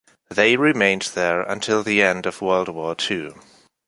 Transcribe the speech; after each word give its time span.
They 0.29 0.57
remained 0.57 1.11
there 1.13 1.43
until 1.43 1.83
the 1.83 2.01
end 2.01 2.25
of 2.25 2.41
World 2.41 2.69
War 2.69 2.95
II. 3.07 3.35